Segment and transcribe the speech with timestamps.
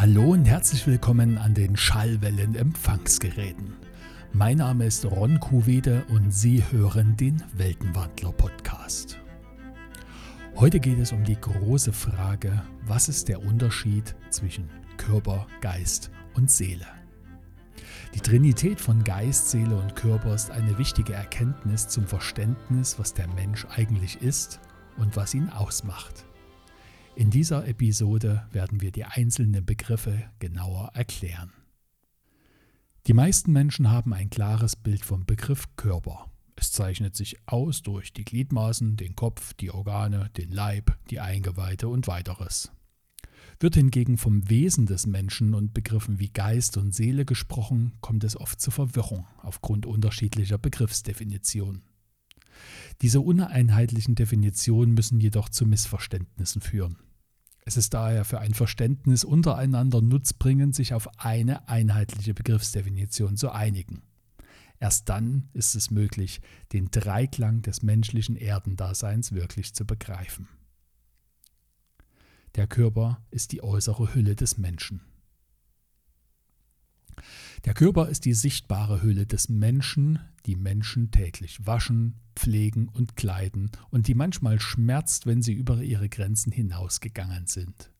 [0.00, 3.76] Hallo und herzlich willkommen an den Schallwellen-Empfangsgeräten.
[4.32, 9.18] Mein Name ist Ron Kuwede und Sie hören den Weltenwandler-Podcast.
[10.56, 16.50] Heute geht es um die große Frage, was ist der Unterschied zwischen Körper, Geist und
[16.50, 16.86] Seele?
[18.14, 23.28] Die Trinität von Geist, Seele und Körper ist eine wichtige Erkenntnis zum Verständnis, was der
[23.34, 24.60] Mensch eigentlich ist
[24.96, 26.24] und was ihn ausmacht.
[27.16, 31.52] In dieser Episode werden wir die einzelnen Begriffe genauer erklären.
[33.06, 36.30] Die meisten Menschen haben ein klares Bild vom Begriff Körper.
[36.56, 41.88] Es zeichnet sich aus durch die Gliedmaßen, den Kopf, die Organe, den Leib, die Eingeweide
[41.88, 42.70] und weiteres.
[43.58, 48.36] Wird hingegen vom Wesen des Menschen und Begriffen wie Geist und Seele gesprochen, kommt es
[48.36, 51.82] oft zu Verwirrung aufgrund unterschiedlicher Begriffsdefinitionen.
[53.02, 56.96] Diese uneinheitlichen Definitionen müssen jedoch zu Missverständnissen führen.
[57.64, 64.02] Es ist daher für ein Verständnis untereinander nutzbringend, sich auf eine einheitliche Begriffsdefinition zu einigen.
[64.80, 66.40] Erst dann ist es möglich,
[66.72, 70.48] den Dreiklang des menschlichen Erdendaseins wirklich zu begreifen.
[72.56, 75.02] Der Körper ist die äußere Hülle des Menschen.
[77.64, 83.70] Der Körper ist die sichtbare Hülle des Menschen, die Menschen täglich waschen, pflegen und kleiden
[83.90, 87.92] und die manchmal schmerzt, wenn sie über ihre Grenzen hinausgegangen sind.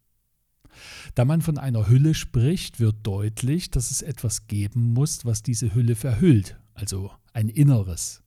[1.15, 5.75] Da man von einer Hülle spricht, wird deutlich, dass es etwas geben muss, was diese
[5.75, 8.23] Hülle verhüllt, also ein Inneres.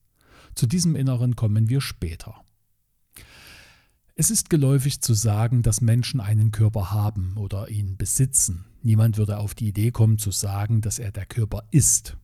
[0.53, 2.43] Zu diesem Inneren kommen wir später.
[4.15, 8.65] Es ist geläufig zu sagen, dass Menschen einen Körper haben oder ihn besitzen.
[8.83, 12.15] Niemand würde auf die Idee kommen zu sagen, dass er der Körper ist.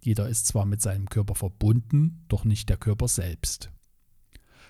[0.00, 3.70] Jeder ist zwar mit seinem Körper verbunden, doch nicht der Körper selbst.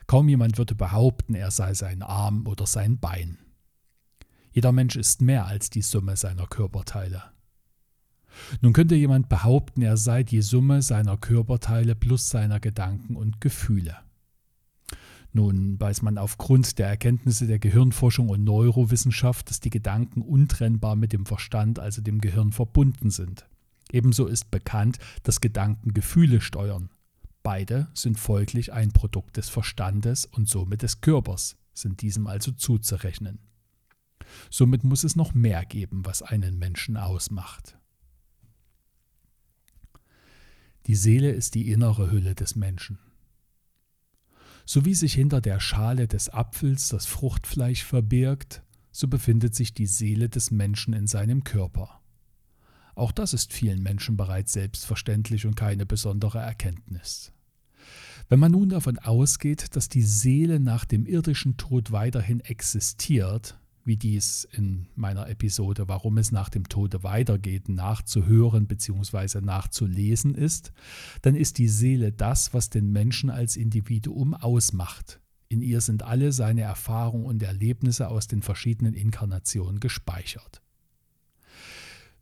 [0.07, 3.39] Kaum jemand würde behaupten, er sei sein Arm oder sein Bein.
[4.53, 7.23] Jeder Mensch ist mehr als die Summe seiner Körperteile.
[8.61, 13.97] Nun könnte jemand behaupten, er sei die Summe seiner Körperteile plus seiner Gedanken und Gefühle.
[15.33, 21.13] Nun weiß man aufgrund der Erkenntnisse der Gehirnforschung und Neurowissenschaft, dass die Gedanken untrennbar mit
[21.13, 23.47] dem Verstand, also dem Gehirn, verbunden sind.
[23.91, 26.91] Ebenso ist bekannt, dass Gedanken Gefühle steuern.
[27.42, 33.39] Beide sind folglich ein Produkt des Verstandes und somit des Körpers, sind diesem also zuzurechnen.
[34.51, 37.79] Somit muss es noch mehr geben, was einen Menschen ausmacht.
[40.87, 42.98] Die Seele ist die innere Hülle des Menschen.
[44.64, 49.86] So wie sich hinter der Schale des Apfels das Fruchtfleisch verbirgt, so befindet sich die
[49.86, 52.00] Seele des Menschen in seinem Körper.
[52.95, 57.33] Auch das ist vielen Menschen bereits selbstverständlich und keine besondere Erkenntnis.
[58.28, 63.97] Wenn man nun davon ausgeht, dass die Seele nach dem irdischen Tod weiterhin existiert, wie
[63.97, 69.41] dies in meiner Episode Warum es nach dem Tode weitergeht nachzuhören bzw.
[69.41, 70.73] nachzulesen ist,
[71.23, 75.21] dann ist die Seele das, was den Menschen als Individuum ausmacht.
[75.48, 80.63] In ihr sind alle seine Erfahrungen und Erlebnisse aus den verschiedenen Inkarnationen gespeichert.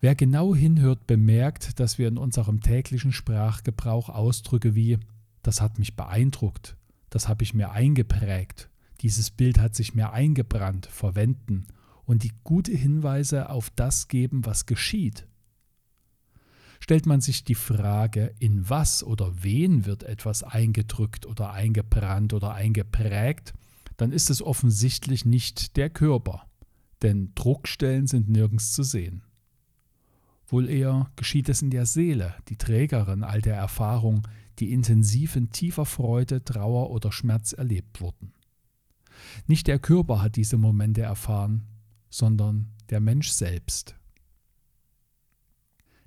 [0.00, 4.98] Wer genau hinhört, bemerkt, dass wir in unserem täglichen Sprachgebrauch Ausdrücke wie
[5.42, 6.76] das hat mich beeindruckt,
[7.10, 8.70] das habe ich mir eingeprägt
[9.00, 11.66] dieses Bild hat sich mir eingebrannt, verwenden
[12.04, 15.26] und die gute Hinweise auf das geben, was geschieht.
[16.80, 22.54] Stellt man sich die Frage, in was oder wen wird etwas eingedrückt oder eingebrannt oder
[22.54, 23.52] eingeprägt,
[23.96, 26.46] dann ist es offensichtlich nicht der Körper,
[27.02, 29.22] denn Druckstellen sind nirgends zu sehen.
[30.46, 34.26] Wohl eher geschieht es in der Seele, die Trägerin all der Erfahrung,
[34.58, 38.32] die intensiv in tiefer Freude, Trauer oder Schmerz erlebt wurden.
[39.46, 41.66] Nicht der Körper hat diese Momente erfahren,
[42.08, 43.96] sondern der Mensch selbst.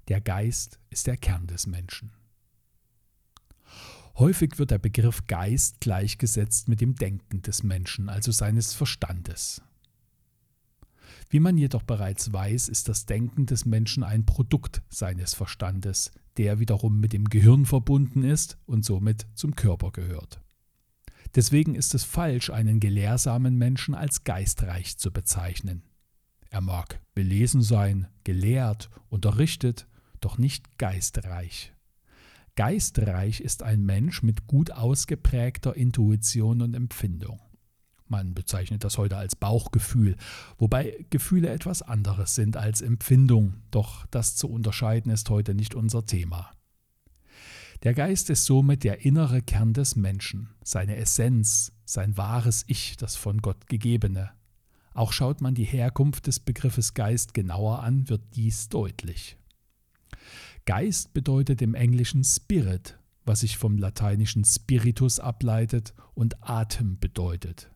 [0.10, 2.12] Der Geist ist der Kern des Menschen.
[4.16, 9.64] Häufig wird der Begriff Geist gleichgesetzt mit dem Denken des Menschen, also seines Verstandes.
[11.30, 16.60] Wie man jedoch bereits weiß, ist das Denken des Menschen ein Produkt seines Verstandes, der
[16.60, 20.43] wiederum mit dem Gehirn verbunden ist und somit zum Körper gehört.
[21.36, 25.84] Deswegen ist es falsch, einen gelehrsamen Menschen als geistreich zu bezeichnen.
[26.50, 29.88] Er mag belesen sein, gelehrt, unterrichtet,
[30.22, 31.74] doch nicht geistreich.
[32.56, 37.40] Geistreich ist ein Mensch mit gut ausgeprägter Intuition und Empfindung.
[38.08, 40.16] Man bezeichnet das heute als Bauchgefühl,
[40.60, 46.06] wobei Gefühle etwas anderes sind als Empfindung, doch das zu unterscheiden ist heute nicht unser
[46.06, 46.52] Thema.
[47.84, 53.18] Der Geist ist somit der innere Kern des Menschen, seine Essenz, sein wahres Ich, das
[53.18, 54.32] von Gott gegebene.
[54.94, 59.36] Auch schaut man die Herkunft des Begriffes Geist genauer an, wird dies deutlich.
[60.64, 67.70] Geist bedeutet im Englischen Spirit, was sich vom lateinischen Spiritus ableitet und Atem bedeutet.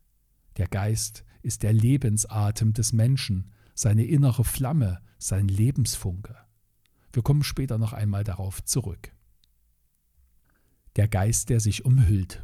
[0.56, 6.38] Der Geist ist der Lebensatem des Menschen, seine innere Flamme, sein Lebensfunke.
[7.12, 9.12] Wir kommen später noch einmal darauf zurück.
[10.98, 12.44] Der Geist, der sich umhüllt.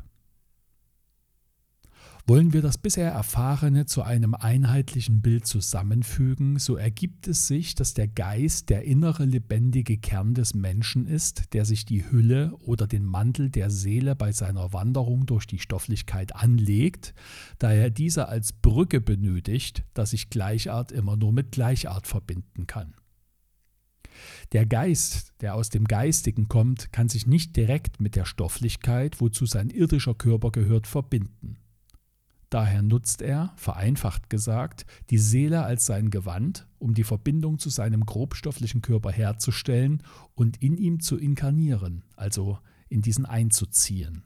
[2.26, 7.96] Wollen wir das bisher Erfahrene zu einem einheitlichen Bild zusammenfügen, so ergibt es sich, dass
[7.96, 13.04] der Geist der innere lebendige Kern des Menschen ist, der sich die Hülle oder den
[13.04, 17.14] Mantel der Seele bei seiner Wanderung durch die Stofflichkeit anlegt,
[17.60, 22.94] da er diese als Brücke benötigt, da sich Gleichart immer nur mit Gleichart verbinden kann.
[24.52, 29.46] Der Geist, der aus dem Geistigen kommt, kann sich nicht direkt mit der Stofflichkeit, wozu
[29.46, 31.58] sein irdischer Körper gehört, verbinden.
[32.54, 38.06] Daher nutzt er, vereinfacht gesagt, die Seele als sein Gewand, um die Verbindung zu seinem
[38.06, 40.04] grobstofflichen Körper herzustellen
[40.36, 42.60] und in ihm zu inkarnieren, also
[42.90, 44.24] in diesen einzuziehen.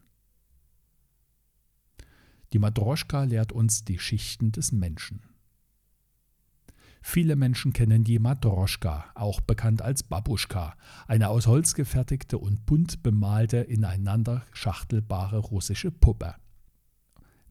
[2.51, 5.21] Die Madroschka lehrt uns die Schichten des Menschen.
[7.09, 10.75] Viele Menschen kennen die Madroschka, auch bekannt als Babuschka,
[11.07, 16.35] eine aus Holz gefertigte und bunt bemalte, ineinander schachtelbare russische Puppe.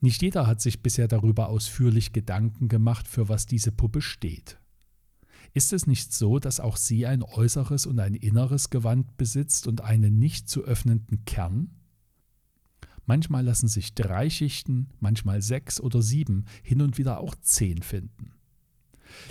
[0.02, 4.60] Nicht jeder hat sich bisher darüber ausführlich Gedanken gemacht, für was diese Puppe steht.
[5.54, 9.80] Ist es nicht so, dass auch sie ein äußeres und ein inneres Gewand besitzt und
[9.80, 11.70] einen nicht zu öffnenden Kern?
[13.06, 18.35] Manchmal lassen sich drei Schichten, manchmal sechs oder sieben, hin und wieder auch zehn finden.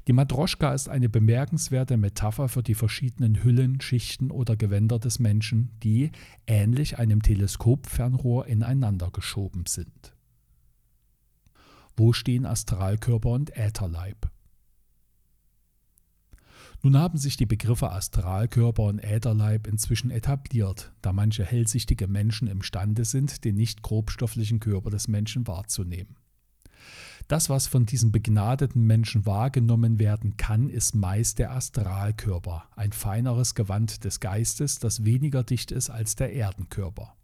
[0.08, 5.72] Die Madroschka ist eine bemerkenswerte Metapher für die verschiedenen Hüllen, Schichten oder Gewänder des Menschen,
[5.84, 6.12] die,
[6.48, 10.14] ähnlich einem Teleskopfernrohr, ineinander geschoben sind.
[11.98, 14.30] Wo stehen Astralkörper und Ätherleib?
[16.84, 23.06] Nun haben sich die Begriffe Astralkörper und Ätherleib inzwischen etabliert, da manche hellsichtige Menschen imstande
[23.06, 26.16] sind, den nicht grobstofflichen Körper des Menschen wahrzunehmen.
[27.28, 33.56] Das, was von diesen begnadeten Menschen wahrgenommen werden kann, ist meist der Astralkörper, ein feineres
[33.56, 37.16] Gewand des Geistes, das weniger dicht ist als der Erdenkörper.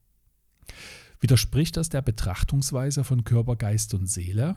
[1.20, 4.56] Widerspricht das der Betrachtungsweise von Körper, Geist und Seele?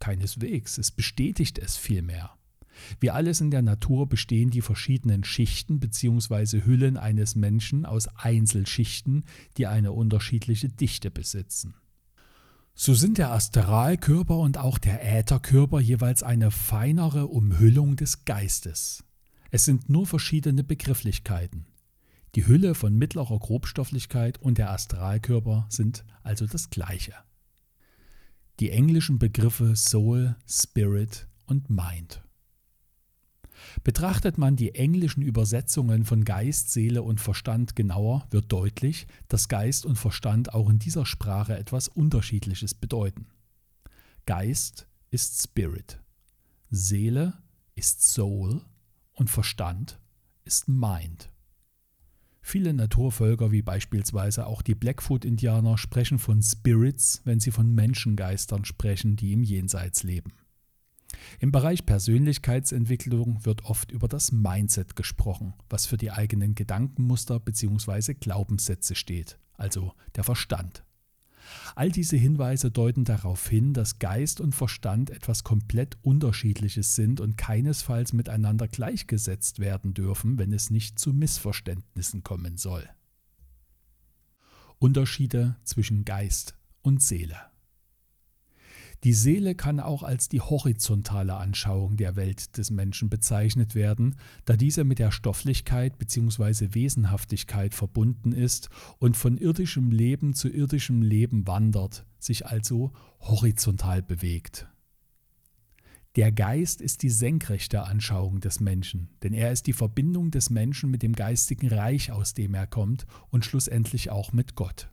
[0.00, 2.32] Keineswegs, es bestätigt es vielmehr.
[3.00, 6.64] Wie alles in der Natur bestehen die verschiedenen Schichten bzw.
[6.64, 9.24] Hüllen eines Menschen aus Einzelschichten,
[9.56, 11.74] die eine unterschiedliche Dichte besitzen.
[12.80, 19.02] So sind der Astralkörper und auch der Ätherkörper jeweils eine feinere Umhüllung des Geistes.
[19.50, 21.66] Es sind nur verschiedene Begrifflichkeiten.
[22.36, 27.14] Die Hülle von mittlerer Grobstofflichkeit und der Astralkörper sind also das gleiche.
[28.60, 32.22] Die englischen Begriffe Soul, Spirit und Mind.
[33.84, 39.86] Betrachtet man die englischen Übersetzungen von Geist, Seele und Verstand genauer, wird deutlich, dass Geist
[39.86, 43.26] und Verstand auch in dieser Sprache etwas Unterschiedliches bedeuten.
[44.26, 46.00] Geist ist Spirit,
[46.70, 47.34] Seele
[47.74, 48.60] ist Soul
[49.14, 49.98] und Verstand
[50.44, 51.30] ist Mind.
[52.40, 59.16] Viele Naturvölker, wie beispielsweise auch die Blackfoot-Indianer, sprechen von Spirits, wenn sie von Menschengeistern sprechen,
[59.16, 60.32] die im Jenseits leben.
[61.40, 68.14] Im Bereich Persönlichkeitsentwicklung wird oft über das Mindset gesprochen, was für die eigenen Gedankenmuster bzw.
[68.14, 70.84] Glaubenssätze steht, also der Verstand.
[71.74, 77.36] All diese Hinweise deuten darauf hin, dass Geist und Verstand etwas komplett Unterschiedliches sind und
[77.36, 82.88] keinesfalls miteinander gleichgesetzt werden dürfen, wenn es nicht zu Missverständnissen kommen soll.
[84.78, 87.38] Unterschiede zwischen Geist und Seele.
[89.04, 94.56] Die Seele kann auch als die horizontale Anschauung der Welt des Menschen bezeichnet werden, da
[94.56, 96.74] diese mit der Stofflichkeit bzw.
[96.74, 104.66] Wesenhaftigkeit verbunden ist und von irdischem Leben zu irdischem Leben wandert, sich also horizontal bewegt.
[106.16, 110.90] Der Geist ist die senkrechte Anschauung des Menschen, denn er ist die Verbindung des Menschen
[110.90, 114.90] mit dem geistigen Reich, aus dem er kommt, und schlussendlich auch mit Gott.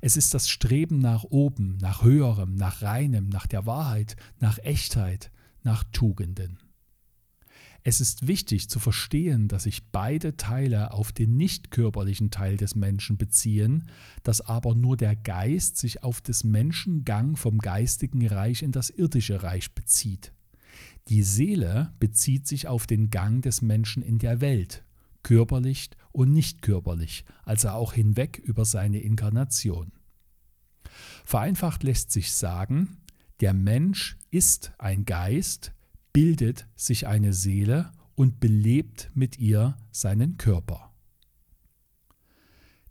[0.00, 5.30] Es ist das Streben nach oben, nach höherem, nach reinem, nach der Wahrheit, nach Echtheit,
[5.62, 6.58] nach Tugenden.
[7.88, 12.74] Es ist wichtig zu verstehen, dass sich beide Teile auf den nicht körperlichen Teil des
[12.74, 13.88] Menschen beziehen,
[14.24, 18.90] dass aber nur der Geist sich auf des Menschen Gang vom geistigen Reich in das
[18.90, 20.32] irdische Reich bezieht.
[21.08, 24.84] Die Seele bezieht sich auf den Gang des Menschen in der Welt,
[25.26, 29.90] körperlich und nicht körperlich, also auch hinweg über seine Inkarnation.
[31.24, 32.98] Vereinfacht lässt sich sagen,
[33.40, 35.72] Der Mensch ist ein Geist,
[36.12, 40.94] bildet sich eine Seele und belebt mit ihr seinen Körper.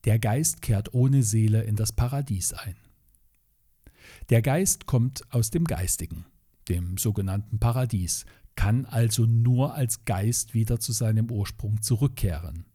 [0.03, 2.75] Der Geist kehrt ohne Seele in das Paradies ein.
[4.29, 6.25] Der Geist kommt aus dem Geistigen,
[6.67, 8.25] dem sogenannten Paradies,
[8.55, 12.65] kann also nur als Geist wieder zu seinem Ursprung zurückkehren.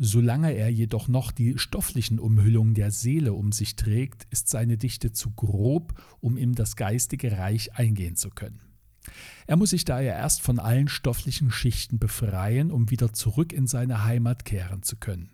[0.00, 5.12] Solange er jedoch noch die stofflichen Umhüllungen der Seele um sich trägt, ist seine Dichte
[5.12, 8.60] zu grob, um in das geistige Reich eingehen zu können.
[9.48, 14.04] Er muss sich daher erst von allen stofflichen Schichten befreien, um wieder zurück in seine
[14.04, 15.30] Heimat kehren zu können.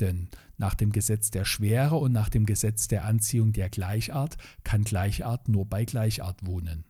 [0.00, 4.84] Denn nach dem Gesetz der Schwere und nach dem Gesetz der Anziehung der Gleichart kann
[4.84, 6.84] Gleichart nur bei Gleichart wohnen.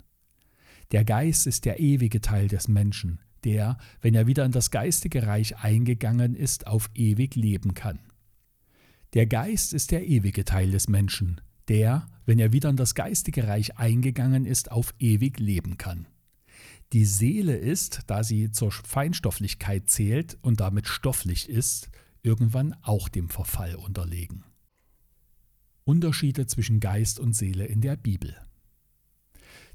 [0.92, 5.26] Der Geist ist der ewige Teil des Menschen, der, wenn er wieder in das geistige
[5.26, 7.98] Reich eingegangen ist, auf ewig leben kann.
[9.14, 13.48] Der Geist ist der ewige Teil des Menschen, der, wenn er wieder in das geistige
[13.48, 16.06] Reich eingegangen ist, auf ewig leben kann.
[16.92, 21.88] Die Seele ist, da sie zur Feinstofflichkeit zählt und damit stofflich ist,
[22.22, 24.44] irgendwann auch dem Verfall unterlegen.
[25.84, 28.36] Unterschiede zwischen Geist und Seele in der Bibel.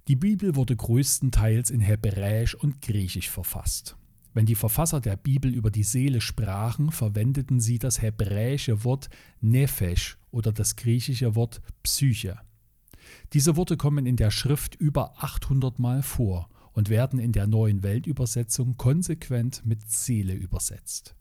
[0.08, 3.98] Die Bibel wurde größtenteils in Hebräisch und Griechisch verfasst.
[4.34, 9.10] Wenn die Verfasser der Bibel über die Seele sprachen, verwendeten sie das hebräische Wort
[9.42, 12.40] Nefesh oder das griechische Wort Psyche.
[13.34, 17.84] Diese Worte kommen in der Schrift über 800 Mal vor und werden in der neuen
[17.84, 21.17] Weltübersetzung konsequent mit Seele übersetzt.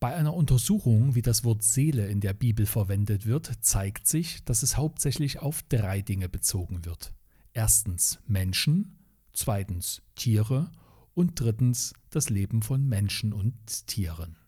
[0.00, 4.62] Bei einer Untersuchung, wie das Wort Seele in der Bibel verwendet wird, zeigt sich, dass
[4.62, 7.12] es hauptsächlich auf drei Dinge bezogen wird.
[7.52, 8.98] Erstens Menschen,
[9.34, 10.72] zweitens Tiere
[11.12, 14.38] und drittens das Leben von Menschen und Tieren.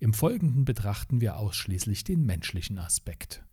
[0.00, 3.44] Im Folgenden betrachten wir ausschließlich den menschlichen Aspekt.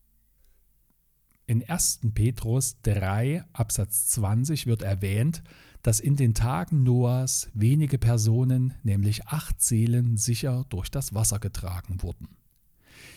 [1.46, 2.02] In 1.
[2.14, 5.44] Petrus 3 Absatz 20 wird erwähnt,
[5.82, 12.02] dass in den Tagen Noahs wenige Personen, nämlich acht Seelen, sicher durch das Wasser getragen
[12.02, 12.28] wurden.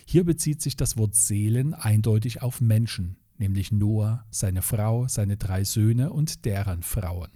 [0.06, 5.64] Hier bezieht sich das Wort Seelen eindeutig auf Menschen, nämlich Noah, seine Frau, seine drei
[5.64, 7.30] Söhne und deren Frauen.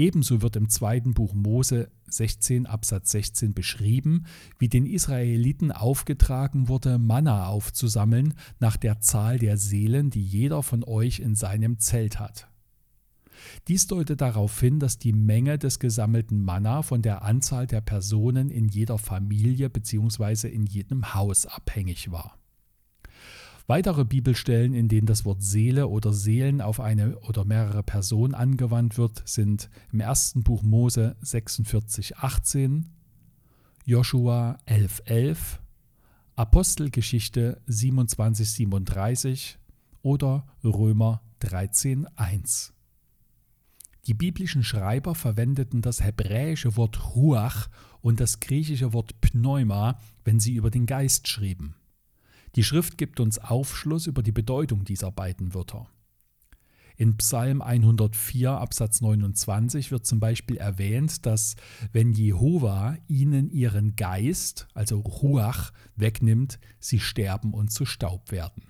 [0.00, 4.24] Ebenso wird im zweiten Buch Mose 16 Absatz 16 beschrieben,
[4.58, 10.84] wie den Israeliten aufgetragen wurde, Manna aufzusammeln nach der Zahl der Seelen, die jeder von
[10.84, 12.48] euch in seinem Zelt hat.
[13.68, 18.50] Dies deutet darauf hin, dass die Menge des gesammelten Manna von der Anzahl der Personen
[18.50, 20.48] in jeder Familie bzw.
[20.48, 22.36] in jedem Haus abhängig war.
[23.70, 28.98] Weitere Bibelstellen, in denen das Wort Seele oder Seelen auf eine oder mehrere Personen angewandt
[28.98, 32.88] wird, sind im ersten Buch Mose 46, 18,
[33.84, 35.60] Joshua 11, 11,
[36.34, 39.58] Apostelgeschichte 27, 37
[40.02, 42.72] oder Römer 13, 1.
[44.06, 47.68] Die biblischen Schreiber verwendeten das hebräische Wort Ruach
[48.00, 51.74] und das griechische Wort Pneuma, wenn sie über den Geist schrieben.
[52.56, 55.86] Die Schrift gibt uns Aufschluss über die Bedeutung dieser beiden Wörter.
[56.96, 61.56] In Psalm 104 Absatz 29 wird zum Beispiel erwähnt, dass
[61.92, 68.69] wenn Jehova ihnen ihren Geist, also Ruach, wegnimmt, sie sterben und zu Staub werden.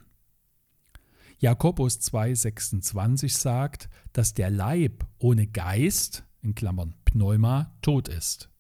[1.41, 8.51] Jakobus 2,26 sagt, dass der Leib ohne Geist, in Klammern Pneuma, tot ist.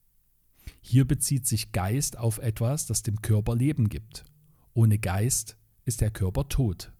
[0.81, 4.25] Hier bezieht sich Geist auf etwas, das dem Körper Leben gibt.
[4.73, 6.91] Ohne Geist ist der Körper tot.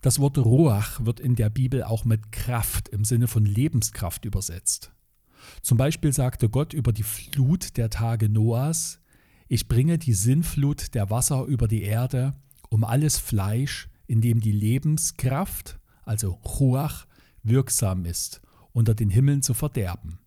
[0.00, 4.92] Das Wort Roach wird in der Bibel auch mit Kraft im Sinne von Lebenskraft übersetzt.
[5.62, 9.00] Zum Beispiel sagte Gott über die Flut der Tage Noahs,
[9.46, 12.34] ich bringe die Sinnflut der Wasser über die Erde,
[12.76, 17.06] um alles Fleisch, in dem die Lebenskraft, also Ruach,
[17.42, 18.42] wirksam ist,
[18.72, 20.18] unter den Himmeln zu verderben.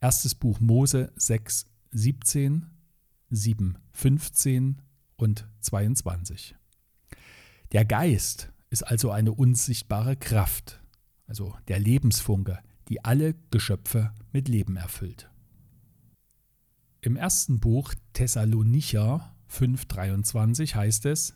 [0.00, 2.70] Erstes Buch Mose 6, 17
[3.28, 4.80] 7, 15
[5.16, 6.56] und 22.
[7.72, 10.82] Der Geist ist also eine unsichtbare Kraft,
[11.26, 15.28] also der Lebensfunke, die alle Geschöpfe mit Leben erfüllt.
[17.02, 21.34] Im ersten Buch Thessalonicher 5,23 heißt es: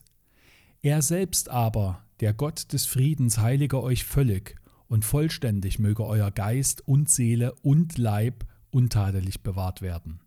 [0.83, 4.57] Er selbst aber, der Gott des Friedens, heilige euch völlig
[4.87, 10.21] und vollständig möge euer Geist und Seele und Leib untadelig bewahrt werden.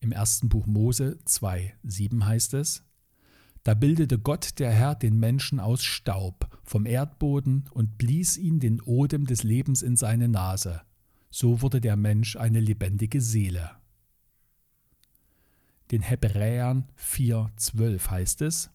[0.00, 2.84] Im ersten Buch Mose 2, 7 heißt es,
[3.64, 8.80] da bildete Gott der Herr den Menschen aus Staub vom Erdboden und blies ihn den
[8.80, 10.82] Odem des Lebens in seine Nase.
[11.30, 13.70] So wurde der Mensch eine lebendige Seele.
[15.90, 18.70] Den Hebräern 4,12 heißt es,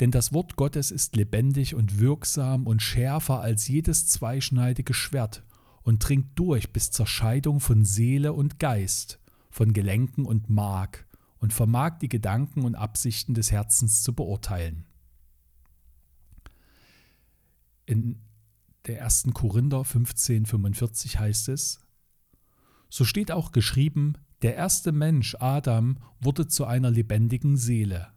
[0.00, 5.42] denn das Wort Gottes ist lebendig und wirksam und schärfer als jedes zweischneidige Schwert
[5.82, 9.20] und dringt durch bis zur Scheidung von Seele und Geist,
[9.50, 11.06] von Gelenken und Mark
[11.38, 14.84] und vermag die Gedanken und Absichten des Herzens zu beurteilen.
[17.86, 18.20] In
[18.86, 19.28] der 1.
[19.32, 21.78] Korinther 15,45 heißt es:
[22.90, 28.08] So steht auch geschrieben, der erste Mensch, Adam, wurde zu einer lebendigen Seele,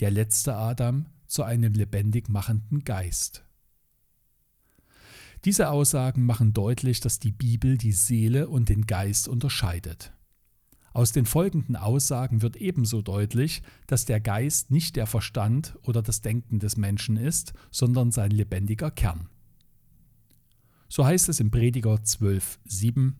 [0.00, 3.44] der letzte Adam zu einem lebendig machenden Geist.
[5.44, 10.12] Diese Aussagen machen deutlich, dass die Bibel die Seele und den Geist unterscheidet.
[10.94, 16.22] Aus den folgenden Aussagen wird ebenso deutlich, dass der Geist nicht der Verstand oder das
[16.22, 19.28] Denken des Menschen ist, sondern sein lebendiger Kern.
[20.88, 23.14] So heißt es im Prediger 12,7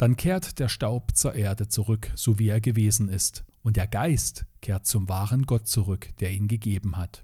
[0.00, 4.46] Dann kehrt der Staub zur Erde zurück, so wie er gewesen ist, und der Geist
[4.62, 7.22] kehrt zum wahren Gott zurück, der ihn gegeben hat.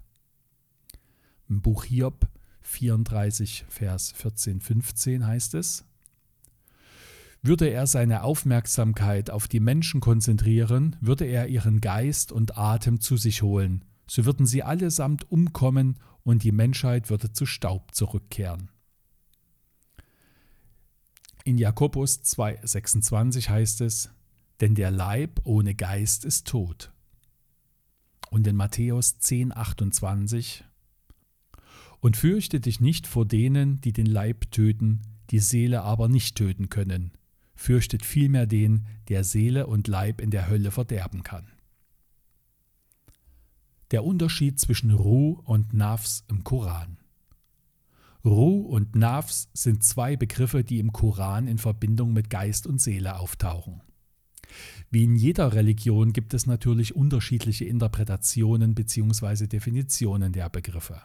[1.48, 2.28] Im Buch Hiob
[2.60, 5.86] 34, Vers 14, 15 heißt es,
[7.40, 13.16] würde er seine Aufmerksamkeit auf die Menschen konzentrieren, würde er ihren Geist und Atem zu
[13.16, 18.68] sich holen, so würden sie allesamt umkommen und die Menschheit würde zu Staub zurückkehren.
[21.46, 24.10] In Jakobus 2,26 heißt es,
[24.60, 26.90] denn der Leib ohne Geist ist tot.
[28.30, 30.64] Und in Matthäus 10,28
[32.00, 36.68] Und fürchte dich nicht vor denen, die den Leib töten, die Seele aber nicht töten
[36.68, 37.12] können
[37.56, 41.46] fürchtet vielmehr den, der Seele und Leib in der Hölle verderben kann.
[43.90, 46.98] Der Unterschied zwischen Ruh und Nafs im Koran.
[48.26, 53.20] Ruh und Nafs sind zwei Begriffe, die im Koran in Verbindung mit Geist und Seele
[53.20, 53.82] auftauchen.
[54.90, 59.46] Wie in jeder Religion gibt es natürlich unterschiedliche Interpretationen bzw.
[59.46, 61.02] Definitionen der Begriffe.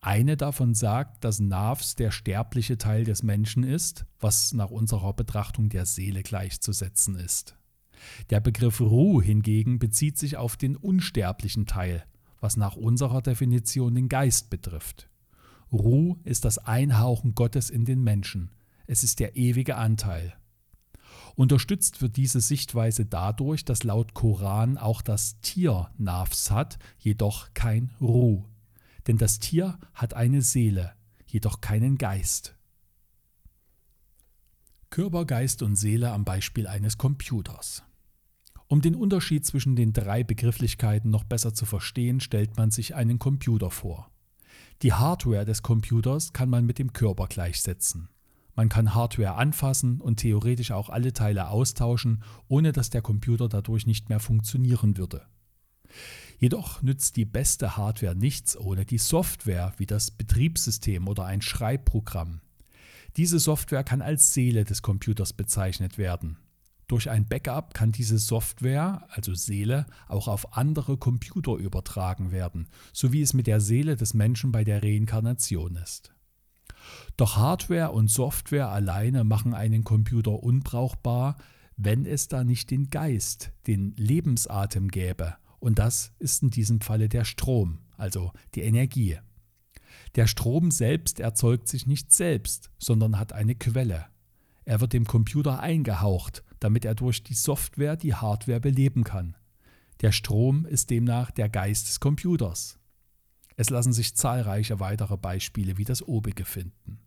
[0.00, 5.70] Eine davon sagt, dass Nafs der sterbliche Teil des Menschen ist, was nach unserer Betrachtung
[5.70, 7.56] der Seele gleichzusetzen ist.
[8.30, 12.04] Der Begriff Ruh hingegen bezieht sich auf den unsterblichen Teil,
[12.40, 15.08] was nach unserer Definition den Geist betrifft.
[15.72, 18.50] Ruh ist das Einhauchen Gottes in den Menschen.
[18.86, 20.34] Es ist der ewige Anteil.
[21.34, 27.90] Unterstützt wird diese Sichtweise dadurch, dass laut Koran auch das Tier Nafs hat, jedoch kein
[28.00, 28.44] Ruh
[29.06, 30.92] denn das Tier hat eine Seele,
[31.26, 32.56] jedoch keinen Geist.
[34.90, 37.82] Körper, Geist und Seele am Beispiel eines Computers.
[38.68, 43.18] Um den Unterschied zwischen den drei Begrifflichkeiten noch besser zu verstehen, stellt man sich einen
[43.18, 44.10] Computer vor.
[44.82, 48.08] Die Hardware des Computers kann man mit dem Körper gleichsetzen.
[48.56, 53.86] Man kann Hardware anfassen und theoretisch auch alle Teile austauschen, ohne dass der Computer dadurch
[53.86, 55.22] nicht mehr funktionieren würde.
[56.38, 62.40] Jedoch nützt die beste Hardware nichts ohne die Software wie das Betriebssystem oder ein Schreibprogramm.
[63.16, 66.38] Diese Software kann als Seele des Computers bezeichnet werden.
[66.92, 73.14] Durch ein Backup kann diese Software, also Seele, auch auf andere Computer übertragen werden, so
[73.14, 76.12] wie es mit der Seele des Menschen bei der Reinkarnation ist.
[77.16, 81.38] Doch Hardware und Software alleine machen einen Computer unbrauchbar,
[81.78, 87.08] wenn es da nicht den Geist, den Lebensatem gäbe, und das ist in diesem Falle
[87.08, 89.16] der Strom, also die Energie.
[90.14, 94.04] Der Strom selbst erzeugt sich nicht selbst, sondern hat eine Quelle.
[94.66, 99.36] Er wird dem Computer eingehaucht, damit er durch die Software die Hardware beleben kann.
[100.00, 102.78] Der Strom ist demnach der Geist des Computers.
[103.56, 106.98] Es lassen sich zahlreiche weitere Beispiele wie das obige finden.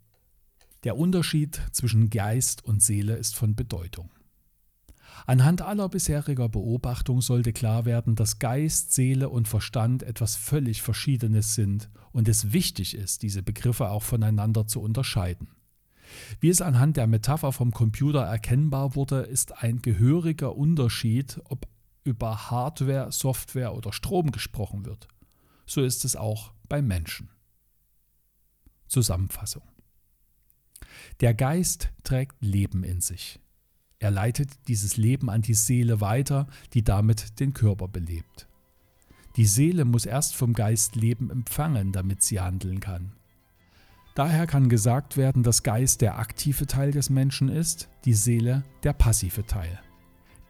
[0.83, 4.11] Der Unterschied zwischen Geist und Seele ist von Bedeutung.
[5.25, 11.55] Anhand aller bisheriger Beobachtung sollte klar werden, dass Geist, Seele und Verstand etwas völlig Verschiedenes
[11.55, 15.47] sind und es wichtig ist, diese Begriffe auch voneinander zu unterscheiden.
[16.39, 21.67] Wie es anhand der Metapher vom Computer erkennbar wurde, ist ein gehöriger Unterschied, ob
[22.03, 25.07] über Hardware, Software oder Strom gesprochen wird.
[25.65, 27.29] So ist es auch beim Menschen.
[28.87, 29.63] Zusammenfassung.
[31.19, 33.39] Der Geist trägt Leben in sich.
[33.99, 38.47] Er leitet dieses Leben an die Seele weiter, die damit den Körper belebt.
[39.35, 43.13] Die Seele muss erst vom Geist Leben empfangen, damit sie handeln kann.
[44.15, 48.93] Daher kann gesagt werden, dass Geist der aktive Teil des Menschen ist, die Seele der
[48.93, 49.77] passive Teil.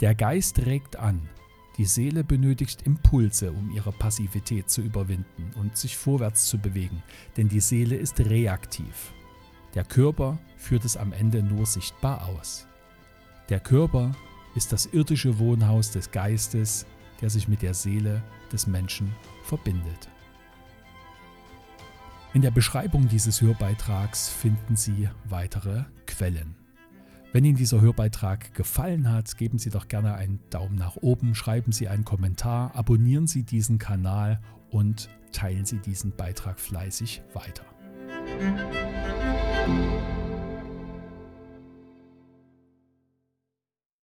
[0.01, 1.27] Der Geist regt an,
[1.77, 7.01] die Seele benötigt Impulse, um ihre Passivität zu überwinden und sich vorwärts zu bewegen,
[7.37, 9.13] denn die Seele ist reaktiv.
[9.73, 12.67] Der Körper führt es am Ende nur sichtbar aus.
[13.49, 14.11] Der Körper
[14.53, 16.85] ist das irdische Wohnhaus des Geistes,
[17.19, 20.09] der sich mit der Seele des Menschen verbindet.
[22.35, 26.57] In der Beschreibung dieses Hörbeitrags finden Sie weitere Quellen.
[27.31, 31.71] Wenn Ihnen dieser Hörbeitrag gefallen hat, geben Sie doch gerne einen Daumen nach oben, schreiben
[31.71, 37.63] Sie einen Kommentar, abonnieren Sie diesen Kanal und teilen Sie diesen Beitrag fleißig weiter.